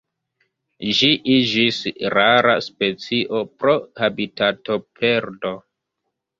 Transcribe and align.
Ĝi 0.99 1.09
iĝis 1.33 1.81
rara 2.15 2.57
specio 2.69 3.45
pro 3.61 3.77
habitatoperdo. 4.03 5.57